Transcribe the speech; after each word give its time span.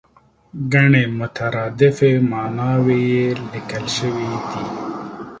ګڼې 0.73 1.03
مترادفې 1.19 2.11
ماناوې 2.31 2.99
یې 3.11 3.25
لیکل 3.51 3.85
شوې 3.97 4.31
دي. 4.49 4.63